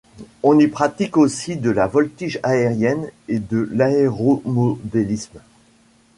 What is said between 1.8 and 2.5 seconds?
voltige